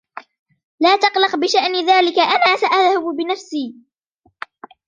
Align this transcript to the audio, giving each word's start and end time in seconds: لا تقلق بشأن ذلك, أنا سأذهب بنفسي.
لا 0.79 0.95
تقلق 0.97 1.35
بشأن 1.35 1.85
ذلك, 1.87 2.19
أنا 2.19 2.55
سأذهب 2.55 3.03
بنفسي. 3.15 3.73